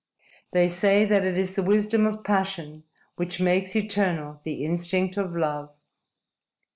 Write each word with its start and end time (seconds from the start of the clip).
They 0.51 0.67
say 0.67 1.05
that 1.05 1.23
it 1.25 1.37
is 1.37 1.53
the 1.55 1.61
wisdom 1.61 2.07
of 2.07 2.23
passion 2.23 2.85
which 3.17 3.39
makes 3.39 3.75
eternal 3.75 4.41
the 4.43 4.63
instinct 4.65 5.15
of 5.15 5.35
love. 5.35 5.69